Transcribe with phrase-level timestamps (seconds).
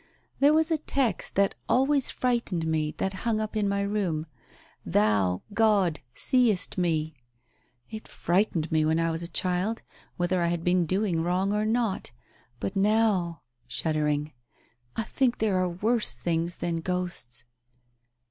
[0.39, 4.25] There was a text that always frightened me that hung up in my room:'
[4.97, 7.13] Thou, God, seest me!'
[7.91, 9.83] It frightened me when I was a child,
[10.17, 12.13] whether I had been doing wrong or not.
[12.59, 14.33] But now," shuddering,
[14.95, 17.45] "I think there are worse things than ghosts."